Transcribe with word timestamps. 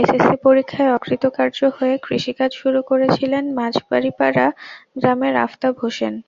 SSC 0.00 0.36
পরীক্ষায় 0.46 0.94
অকৃতকার্য 0.96 1.58
হয়ে 1.76 1.94
কৃষিকাজ 2.06 2.50
শুরু 2.60 2.80
করেছিলেন 2.90 3.44
মাঝবাড়ীপাড়া 3.58 4.46
গ্রামের 4.96 5.34
আফতাব 5.46 5.74
হোসেন। 5.82 6.14